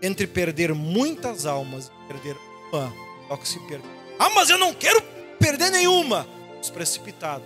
[0.00, 2.34] entre perder muitas almas e perder
[2.72, 2.90] uma,
[3.28, 3.90] só que se perder.
[4.18, 5.02] Ah, mas eu não quero
[5.38, 6.26] perder nenhuma.
[6.70, 7.44] Precipitado,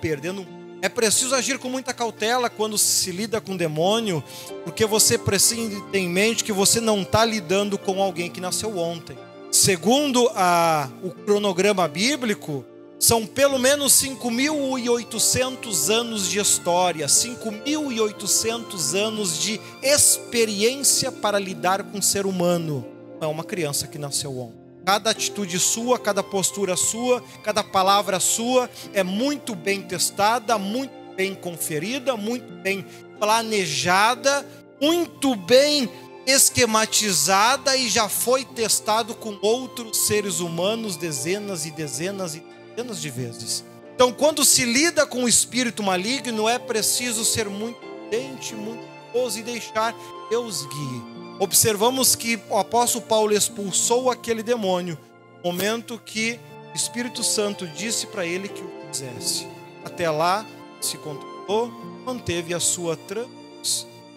[0.00, 0.46] perdendo.
[0.80, 4.22] É preciso agir com muita cautela quando se lida com demônio,
[4.64, 8.76] porque você precisa ter em mente que você não está lidando com alguém que nasceu
[8.76, 9.16] ontem.
[9.50, 12.64] Segundo a, o cronograma bíblico,
[13.02, 22.02] são pelo menos 5.800 anos de história, 5.800 anos de experiência para lidar com o
[22.02, 22.86] ser humano.
[23.20, 24.61] Não é uma criança que nasceu ontem.
[24.84, 31.34] Cada atitude sua, cada postura sua, cada palavra sua é muito bem testada, muito bem
[31.34, 32.84] conferida, muito bem
[33.18, 34.46] planejada,
[34.80, 35.88] muito bem
[36.26, 42.42] esquematizada e já foi testado com outros seres humanos dezenas e dezenas e
[42.74, 43.64] dezenas de vezes.
[43.94, 48.92] Então, quando se lida com o espírito maligno, é preciso ser muito prudente, muito
[49.36, 49.94] e deixar
[50.30, 51.11] Deus guie.
[51.38, 54.98] Observamos que o apóstolo Paulo expulsou aquele demônio
[55.44, 56.38] momento que
[56.72, 59.46] o Espírito Santo disse para ele que o fizesse.
[59.84, 60.46] Até lá,
[60.80, 61.68] se controlou,
[62.04, 62.96] manteve a sua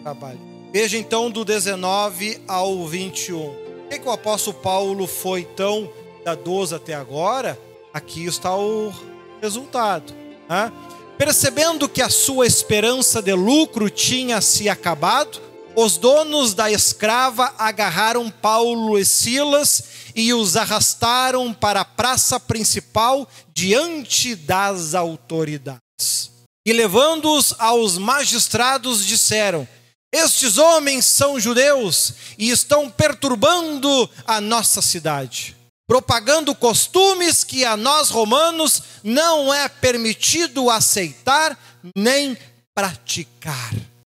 [0.02, 0.38] trabalho.
[0.72, 3.38] Veja então do 19 ao 21.
[3.38, 7.58] Por que, que o apóstolo Paulo foi tão cuidadoso até agora?
[7.92, 8.92] Aqui está o
[9.40, 10.12] resultado.
[10.48, 10.72] Né?
[11.18, 15.40] Percebendo que a sua esperança de lucro tinha se acabado,
[15.76, 19.84] os donos da escrava agarraram Paulo e Silas
[20.14, 26.30] e os arrastaram para a praça principal diante das autoridades.
[26.66, 29.68] E levando-os aos magistrados, disseram:
[30.12, 35.54] Estes homens são judeus e estão perturbando a nossa cidade
[35.88, 41.56] propagando costumes que a nós romanos não é permitido aceitar
[41.96, 42.36] nem
[42.74, 43.72] praticar.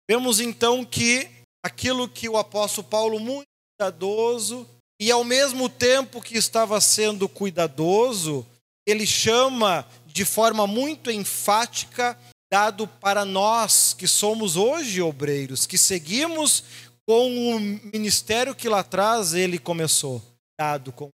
[0.09, 3.47] Vemos então que aquilo que o apóstolo Paulo, muito
[3.79, 4.69] cuidadoso,
[5.01, 8.47] e ao mesmo tempo que estava sendo cuidadoso,
[8.87, 12.19] ele chama de forma muito enfática,
[12.53, 16.65] dado para nós que somos hoje obreiros, que seguimos
[17.09, 20.23] com o ministério que lá atrás ele começou,
[20.61, 21.09] dado com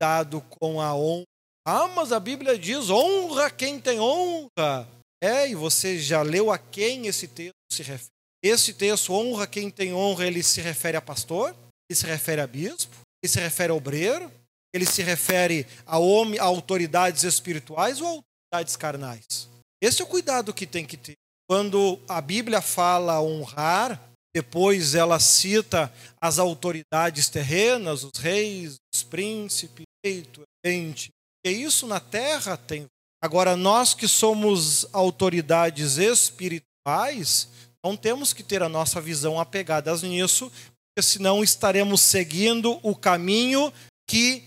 [0.00, 1.24] dado com a honra.
[1.66, 4.88] Ah, mas a Bíblia diz: honra quem tem honra.
[5.22, 8.19] É, e você já leu a quem esse texto se refere?
[8.42, 11.54] Esse texto, honra quem tem honra, ele se refere a pastor,
[11.88, 14.32] ele se refere a bispo, ele se refere a obreiro,
[14.74, 19.48] ele se refere a homem, a autoridades espirituais ou autoridades carnais.
[19.82, 21.14] Esse é o cuidado que tem que ter.
[21.48, 24.00] Quando a Bíblia fala honrar,
[24.34, 31.10] depois ela cita as autoridades terrenas, os reis, os príncipes, feito, gente.
[31.44, 32.86] E isso na terra tem.
[33.22, 37.48] Agora, nós que somos autoridades espirituais,
[37.84, 40.50] não temos que ter a nossa visão apegada nisso,
[40.94, 43.72] porque senão estaremos seguindo o caminho
[44.08, 44.42] que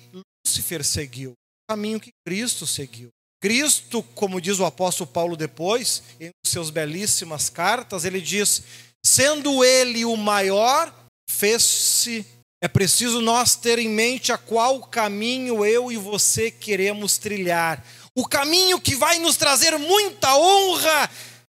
[0.45, 3.09] Lúcifer seguiu, o caminho que Cristo seguiu.
[3.41, 8.63] Cristo, como diz o apóstolo Paulo depois, em seus belíssimas cartas, ele diz:
[9.05, 10.93] sendo ele o maior,
[11.29, 12.25] fez-se.
[12.63, 17.85] É preciso nós ter em mente a qual caminho eu e você queremos trilhar.
[18.15, 21.09] O caminho que vai nos trazer muita honra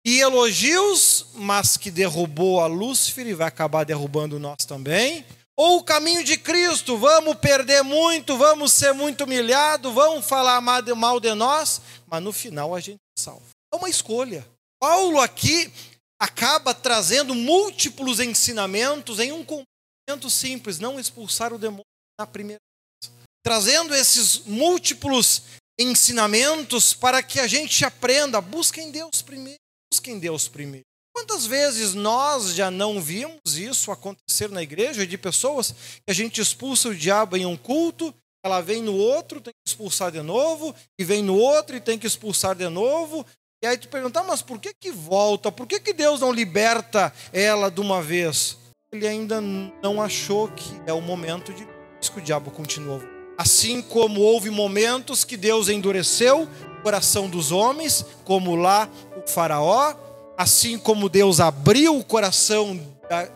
[0.06, 5.26] e elogios, mas que derrubou a Lúcifer e vai acabar derrubando nós também.
[5.56, 11.20] Ou o caminho de Cristo, vamos perder muito, vamos ser muito humilhados, vamos falar mal
[11.20, 13.46] de nós, mas no final a gente salva.
[13.72, 14.46] É uma escolha.
[14.82, 15.72] Paulo aqui
[16.20, 21.86] acaba trazendo múltiplos ensinamentos em um comportamento simples, não expulsar o demônio
[22.20, 23.14] na primeira vez.
[23.44, 25.44] Trazendo esses múltiplos
[25.80, 29.60] ensinamentos para que a gente aprenda, busquem Deus primeiro,
[29.94, 30.86] busquem Deus primeiro.
[31.16, 36.42] Quantas vezes nós já não vimos isso acontecer na igreja de pessoas que a gente
[36.42, 38.12] expulsa o diabo em um culto,
[38.44, 42.00] ela vem no outro, tem que expulsar de novo, e vem no outro e tem
[42.00, 43.24] que expulsar de novo.
[43.64, 45.52] E aí tu pergunta, ah, mas por que que volta?
[45.52, 48.58] Por que que Deus não liberta ela de uma vez?
[48.92, 51.68] Ele ainda não achou que é o momento de
[52.02, 53.00] que o diabo continua.
[53.38, 58.90] Assim como houve momentos que Deus endureceu o coração dos homens, como lá
[59.26, 59.94] faraó,
[60.38, 62.80] assim como Deus abriu o coração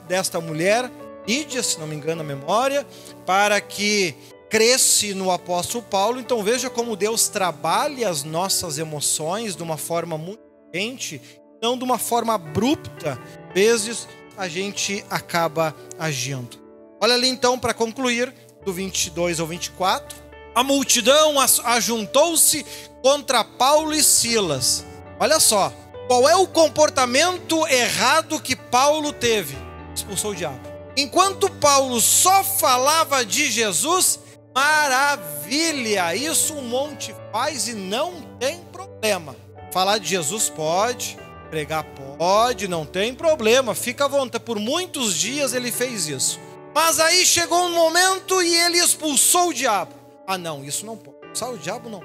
[0.07, 0.91] desta mulher,
[1.27, 2.87] Lídia, se não me engano a memória,
[3.25, 4.15] para que
[4.49, 6.19] cresce no apóstolo Paulo.
[6.19, 11.21] Então veja como Deus trabalha as nossas emoções de uma forma muito quente,
[11.61, 13.19] não de uma forma abrupta.
[13.49, 16.57] Às vezes a gente acaba agindo.
[17.01, 20.17] Olha ali então para concluir, do 22 ao 24.
[20.55, 22.65] A multidão ajuntou-se
[23.01, 24.85] contra Paulo e Silas.
[25.19, 25.73] Olha só,
[26.07, 29.57] qual é o comportamento errado que Paulo teve?
[29.95, 30.59] Expulsou o diabo.
[30.95, 34.19] Enquanto Paulo só falava de Jesus,
[34.55, 39.35] maravilha, isso um monte faz e não tem problema.
[39.71, 41.17] Falar de Jesus pode,
[41.49, 41.83] pregar
[42.17, 44.43] pode, não tem problema, fica à vontade.
[44.43, 46.39] Por muitos dias ele fez isso.
[46.75, 49.93] Mas aí chegou um momento e ele expulsou o diabo.
[50.27, 51.17] Ah, não, isso não pode.
[51.17, 52.01] Expulsar o diabo não.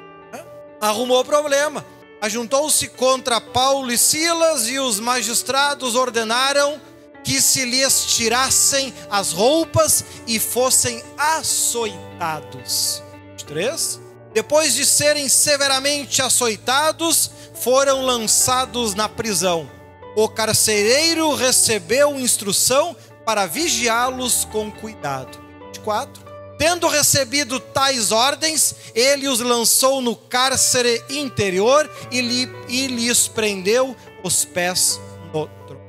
[0.80, 1.84] Arrumou o problema
[2.22, 6.80] ajuntou-se contra Paulo e Silas e os magistrados ordenaram
[7.24, 13.02] que se lhes tirassem as roupas e fossem açoitados.
[13.44, 14.00] 3.
[14.32, 19.68] Depois de serem severamente açoitados, foram lançados na prisão.
[20.16, 25.40] O carcereiro recebeu instrução para vigiá-los com cuidado.
[25.84, 26.21] 4.
[26.62, 33.96] Tendo recebido tais ordens, ele os lançou no cárcere interior e, lhe, e lhes prendeu
[34.22, 35.00] os pés
[35.34, 35.82] no trono.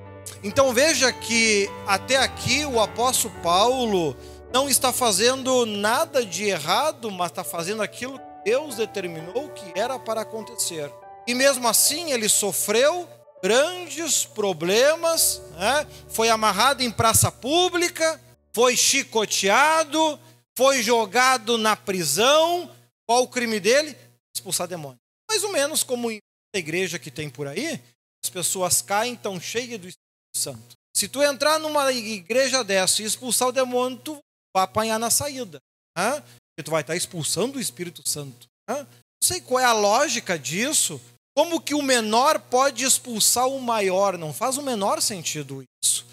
[0.44, 4.18] Então veja que até aqui o apóstolo Paulo
[4.52, 10.00] não está fazendo nada de errado, mas está fazendo aquilo que Deus determinou que era
[10.00, 10.92] para acontecer.
[11.28, 13.08] E mesmo assim ele sofreu
[13.44, 15.86] grandes problemas, né?
[16.10, 18.20] foi amarrado em praça pública,
[18.52, 20.20] foi chicoteado,
[20.58, 22.74] foi jogado na prisão.
[23.08, 23.98] Qual o crime dele?
[24.36, 24.98] Expulsar demônio.
[25.30, 26.20] Mais ou menos como em
[26.56, 27.82] igreja que tem por aí,
[28.24, 30.76] as pessoas caem tão cheias do Espírito Santo.
[30.96, 34.20] Se tu entrar numa igreja dessa e expulsar o demônio, tu
[34.56, 35.60] vai apanhar na saída.
[35.98, 36.22] Hein?
[36.22, 38.48] Porque tu vai estar expulsando o Espírito Santo.
[38.70, 38.78] Hein?
[38.78, 41.02] Não sei qual é a lógica disso.
[41.36, 44.18] Como que o menor pode expulsar o maior?
[44.18, 46.06] Não faz o menor sentido isso.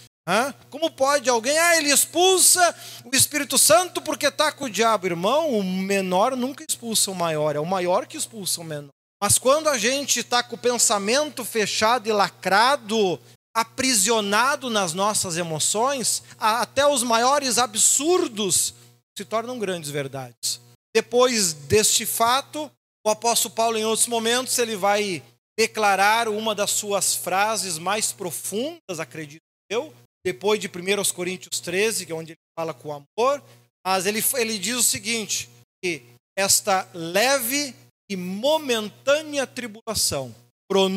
[0.68, 5.06] Como pode alguém, ah, ele expulsa o Espírito Santo porque está com o diabo?
[5.06, 8.90] Irmão, o menor nunca expulsa o maior, é o maior que expulsa o menor.
[9.22, 13.20] Mas quando a gente está com o pensamento fechado e lacrado,
[13.54, 18.74] aprisionado nas nossas emoções, até os maiores absurdos
[19.16, 20.60] se tornam grandes verdades.
[20.94, 22.70] Depois deste fato,
[23.04, 25.22] o apóstolo Paulo, em outros momentos, ele vai
[25.58, 32.12] declarar uma das suas frases mais profundas, acredito eu, depois de 1 Coríntios 13, que
[32.12, 33.42] é onde ele fala com amor,
[33.84, 35.48] mas ele, ele diz o seguinte:
[35.82, 36.02] que
[36.36, 37.74] esta leve
[38.10, 40.34] e momentânea tribulação
[40.68, 40.88] pro,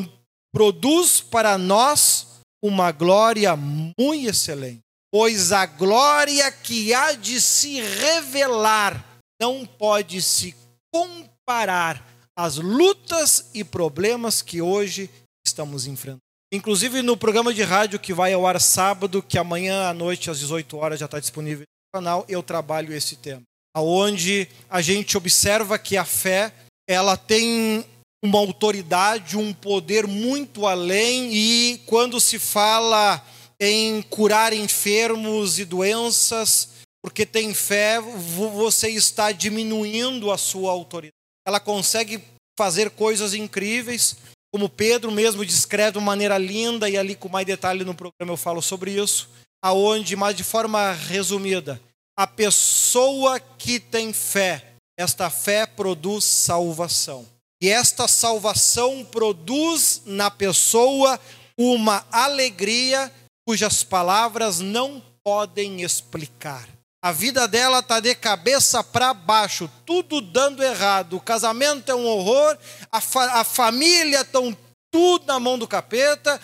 [0.52, 4.80] produz para nós uma glória muito excelente,
[5.12, 9.04] pois a glória que há de se revelar
[9.42, 10.56] não pode se
[10.94, 12.06] comparar
[12.36, 15.10] às lutas e problemas que hoje
[15.46, 16.22] estamos enfrentando.
[16.54, 20.38] Inclusive no programa de rádio que vai ao ar sábado, que amanhã à noite às
[20.38, 23.42] 18 horas já está disponível no canal, eu trabalho esse tema.
[23.76, 26.54] Aonde a gente observa que a fé
[26.88, 27.84] ela tem
[28.24, 33.20] uma autoridade, um poder muito além e quando se fala
[33.60, 36.70] em curar enfermos e doenças,
[37.04, 41.16] porque tem fé, você está diminuindo a sua autoridade.
[41.48, 42.24] Ela consegue
[42.56, 44.16] fazer coisas incríveis,
[44.54, 48.32] como Pedro mesmo descreve de uma maneira linda, e ali com mais detalhe no programa
[48.32, 49.28] eu falo sobre isso,
[49.60, 51.82] aonde, mas de forma resumida,
[52.16, 57.26] a pessoa que tem fé, esta fé produz salvação.
[57.60, 61.20] E esta salvação produz na pessoa
[61.58, 63.12] uma alegria
[63.48, 66.70] cujas palavras não podem explicar.
[67.04, 71.18] A vida dela está de cabeça para baixo, tudo dando errado.
[71.18, 72.58] O casamento é um horror,
[72.90, 74.56] a, fa a família estão
[74.90, 76.40] tudo na mão do capeta,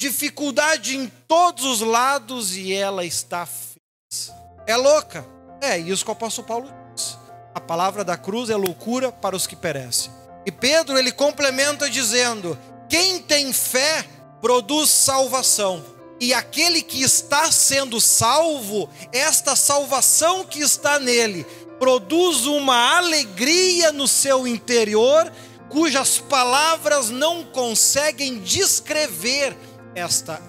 [0.00, 4.32] dificuldade em todos os lados e ela está feliz.
[4.66, 5.24] É louca.
[5.60, 7.16] É isso que o apóstolo Paulo diz.
[7.54, 10.10] A palavra da cruz é loucura para os que perecem.
[10.44, 14.04] E Pedro ele complementa dizendo: quem tem fé
[14.40, 15.91] produz salvação
[16.22, 21.44] e aquele que está sendo salvo, esta salvação que está nele,
[21.80, 25.32] produz uma alegria no seu interior,
[25.68, 29.56] cujas palavras não conseguem descrever
[29.96, 30.40] esta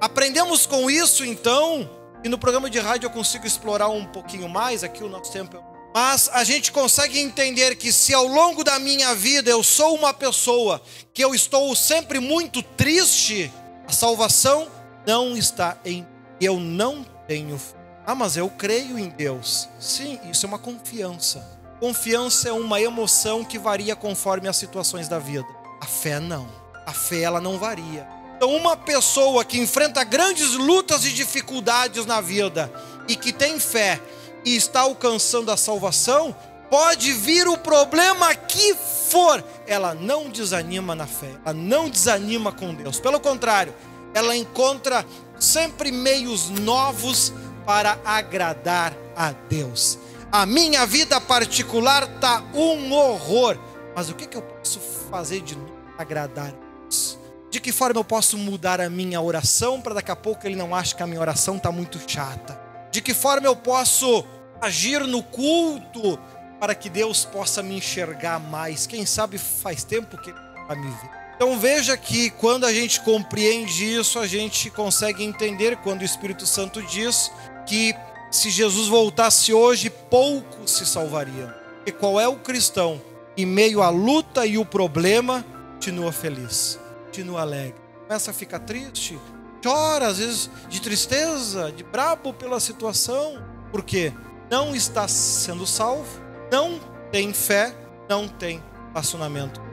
[0.00, 1.90] Aprendemos com isso então,
[2.24, 5.58] e no programa de rádio eu consigo explorar um pouquinho mais, aqui o nosso tempo
[5.58, 9.94] é mas a gente consegue entender que se ao longo da minha vida eu sou
[9.94, 10.80] uma pessoa
[11.12, 13.52] que eu estou sempre muito triste,
[13.86, 14.77] a salvação
[15.08, 16.06] não está em
[16.38, 17.78] eu não tenho fé.
[18.06, 19.66] Ah, mas eu creio em Deus.
[19.80, 21.42] Sim, isso é uma confiança.
[21.80, 25.48] Confiança é uma emoção que varia conforme as situações da vida.
[25.80, 26.46] A fé não.
[26.86, 28.06] A fé ela não varia.
[28.36, 32.70] Então, uma pessoa que enfrenta grandes lutas e dificuldades na vida
[33.08, 34.00] e que tem fé
[34.44, 36.36] e está alcançando a salvação,
[36.70, 42.74] pode vir o problema que for, ela não desanima na fé, ela não desanima com
[42.74, 43.00] Deus.
[43.00, 43.74] Pelo contrário,
[44.14, 45.04] ela encontra
[45.38, 47.32] sempre meios novos
[47.64, 49.98] para agradar a Deus.
[50.30, 53.58] A minha vida particular está um horror,
[53.94, 54.78] mas o que, que eu posso
[55.10, 57.18] fazer de novo para agradar a Deus?
[57.50, 60.74] De que forma eu posso mudar a minha oração para daqui a pouco ele não
[60.74, 62.60] ache que a minha oração está muito chata?
[62.90, 64.24] De que forma eu posso
[64.60, 66.18] agir no culto
[66.60, 68.86] para que Deus possa me enxergar mais?
[68.86, 71.17] Quem sabe faz tempo que ele vai me ver.
[71.38, 76.44] Então veja que quando a gente compreende isso, a gente consegue entender quando o Espírito
[76.44, 77.30] Santo diz
[77.64, 77.94] que
[78.28, 81.54] se Jesus voltasse hoje, poucos se salvariam.
[81.86, 83.00] E qual é o cristão?
[83.36, 87.76] Em meio à luta e o problema, continua feliz, continua alegre.
[88.08, 89.16] Começa a ficar triste,
[89.62, 94.12] chora às vezes de tristeza, de brabo pela situação, porque
[94.50, 96.20] não está sendo salvo,
[96.50, 96.80] não
[97.12, 97.72] tem fé,
[98.08, 99.67] não tem relacionamento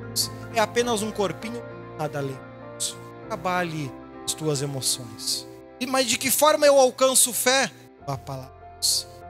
[0.56, 1.62] é apenas um corpinho,
[1.98, 2.38] nada além
[2.78, 2.98] disso.
[3.28, 3.92] Trabalhe
[4.24, 5.48] as tuas emoções.
[5.80, 7.72] E mas de que forma eu alcanço fé?
[8.08, 8.56] A palavra.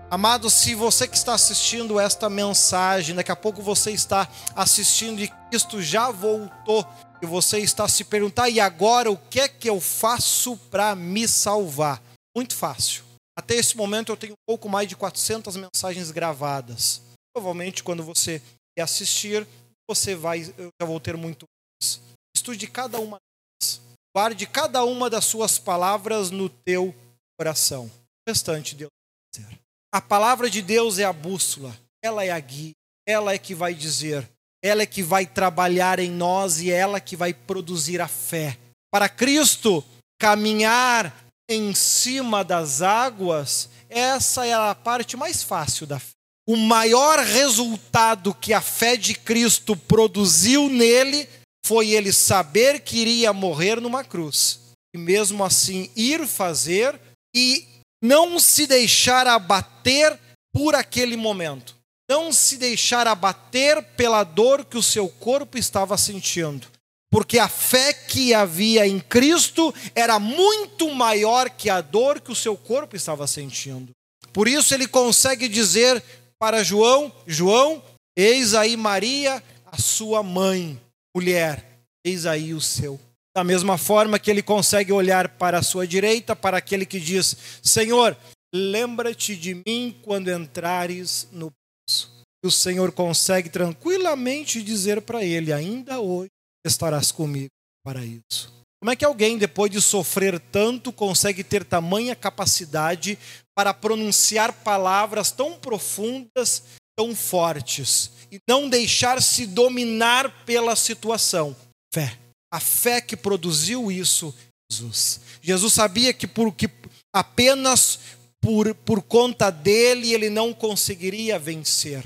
[0.10, 5.28] Amado, se você que está assistindo esta mensagem, daqui a pouco você está assistindo e
[5.50, 6.86] Cristo já voltou,
[7.22, 11.28] e você está se perguntando, e agora o que é que eu faço para me
[11.28, 12.02] salvar?
[12.36, 13.04] Muito fácil.
[13.38, 17.02] Até esse momento eu tenho um pouco mais de 400 mensagens gravadas.
[17.34, 18.42] Provavelmente quando você
[18.80, 19.48] assistir,
[19.88, 22.02] você vai, eu já vou ter muito mais.
[22.36, 23.82] Estude cada uma delas.
[24.16, 26.94] Guarde cada uma das suas palavras no teu
[27.38, 27.86] coração.
[27.86, 29.60] O restante Deus vai fazer.
[29.94, 32.74] A palavra de Deus é a bússola, ela é a guia,
[33.08, 34.30] ela é que vai dizer,
[34.64, 38.58] ela é que vai trabalhar em nós e ela que vai produzir a fé.
[38.92, 39.84] Para Cristo
[40.20, 41.14] caminhar
[41.50, 46.15] em cima das águas, essa é a parte mais fácil da fé
[46.48, 51.28] o maior resultado que a fé de Cristo produziu nele
[51.66, 54.60] foi ele saber que iria morrer numa cruz.
[54.94, 57.00] E mesmo assim ir fazer
[57.36, 57.66] e
[58.02, 60.18] não se deixar abater
[60.54, 61.76] por aquele momento.
[62.08, 66.68] Não se deixar abater pela dor que o seu corpo estava sentindo.
[67.12, 72.36] Porque a fé que havia em Cristo era muito maior que a dor que o
[72.36, 73.92] seu corpo estava sentindo.
[74.32, 76.04] Por isso ele consegue dizer
[76.46, 77.82] para João: João,
[78.16, 80.80] eis aí Maria, a sua mãe,
[81.16, 83.00] mulher, eis aí o seu.
[83.36, 87.36] Da mesma forma que ele consegue olhar para a sua direita, para aquele que diz:
[87.64, 88.16] Senhor,
[88.54, 92.12] lembra-te de mim quando entrares no poço.
[92.44, 96.30] E o Senhor consegue tranquilamente dizer para ele: Ainda hoje
[96.64, 97.50] estarás comigo
[97.84, 98.54] para isso.
[98.86, 103.18] Como é que alguém, depois de sofrer tanto, consegue ter tamanha capacidade
[103.56, 106.62] para pronunciar palavras tão profundas,
[106.96, 111.56] tão fortes, e não deixar-se dominar pela situação?
[111.92, 112.16] Fé.
[112.54, 114.32] A fé que produziu isso,
[114.72, 115.20] Jesus.
[115.42, 116.70] Jesus sabia que por que
[117.12, 117.98] apenas
[118.40, 122.04] por, por conta dele ele não conseguiria vencer.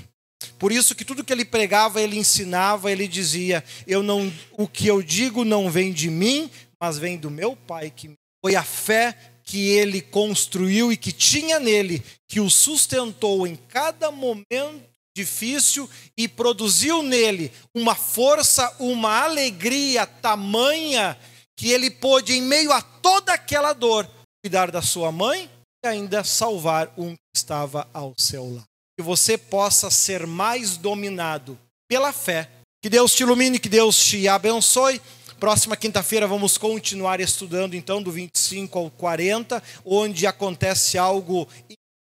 [0.57, 4.87] Por isso que tudo que ele pregava, ele ensinava, ele dizia: "Eu não o que
[4.87, 6.49] eu digo não vem de mim,
[6.81, 8.11] mas vem do meu Pai que
[8.43, 14.11] foi a fé que ele construiu e que tinha nele, que o sustentou em cada
[14.11, 21.17] momento difícil e produziu nele uma força, uma alegria tamanha
[21.57, 24.09] que ele pôde, em meio a toda aquela dor,
[24.41, 25.49] cuidar da sua mãe
[25.83, 28.63] e ainda salvar um que estava ao seu lado.
[28.97, 31.59] Que você possa ser mais dominado
[31.89, 32.49] pela fé.
[32.81, 35.01] Que Deus te ilumine, que Deus te abençoe.
[35.39, 41.47] Próxima quinta-feira vamos continuar estudando então do 25 ao 40, onde acontece algo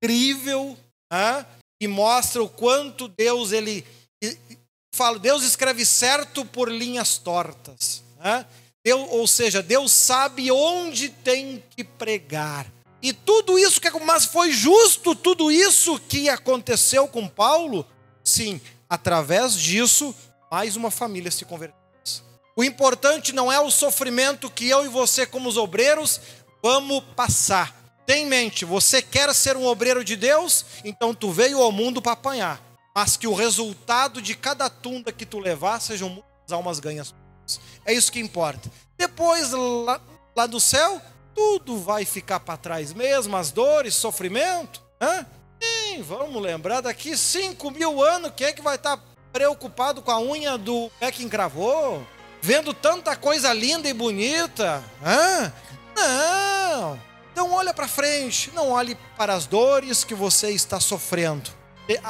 [0.03, 0.75] incrível,
[1.13, 1.45] né?
[1.79, 3.85] e mostra o quanto Deus ele
[4.95, 8.47] fala, Deus escreve certo por linhas tortas, né?
[8.83, 12.65] Deus, ou seja, Deus sabe onde tem que pregar.
[12.99, 17.85] E tudo isso que mas foi justo tudo isso que aconteceu com Paulo?
[18.23, 18.59] Sim,
[18.89, 20.15] através disso
[20.49, 21.88] mais uma família se converteu.
[22.59, 26.19] O importante não é o sofrimento que eu e você, como os obreiros,
[26.61, 27.73] vamos passar.
[28.05, 30.65] Tem em mente, você quer ser um obreiro de Deus?
[30.83, 32.61] Então tu veio ao mundo para apanhar.
[32.93, 37.15] Mas que o resultado de cada tunda que tu levar sejam muitas almas ganhas.
[37.85, 38.69] É isso que importa.
[38.97, 40.01] Depois, lá,
[40.35, 41.01] lá do céu,
[41.33, 44.83] tudo vai ficar para trás mesmo, as dores, sofrimento.
[44.99, 45.25] Né?
[45.63, 50.11] Sim, vamos lembrar, daqui 5 mil anos, quem é que vai estar tá preocupado com
[50.11, 52.05] a unha do pé que encravou?
[52.41, 54.83] Vendo tanta coisa linda e bonita.
[55.03, 55.53] Hã?
[55.95, 57.01] Não.
[57.31, 61.49] Então olha para frente, não olhe para as dores que você está sofrendo.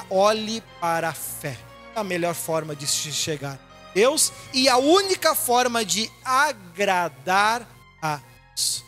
[0.10, 1.58] Olhe para a fé.
[1.96, 7.68] A melhor forma de se chegar a Deus e a única forma de agradar
[8.02, 8.84] a Deus.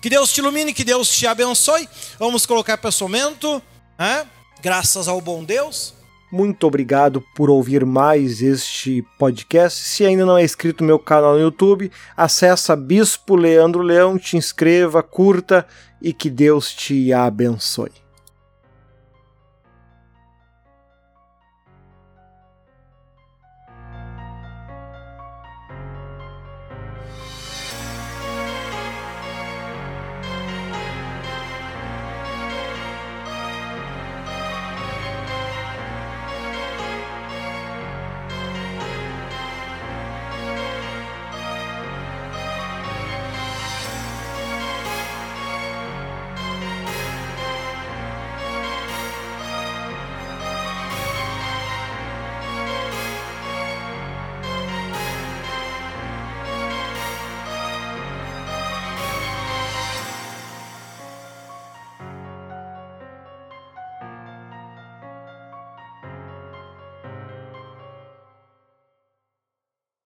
[0.00, 1.88] Que Deus te ilumine, que Deus te abençoe.
[2.18, 3.62] Vamos colocar pensamento,
[3.98, 4.26] né?
[4.60, 5.94] graças ao bom Deus.
[6.32, 9.78] Muito obrigado por ouvir mais este podcast.
[9.78, 14.38] Se ainda não é inscrito no meu canal no YouTube, acessa Bispo Leandro Leão, te
[14.38, 15.66] inscreva, curta
[16.00, 18.01] e que Deus te abençoe.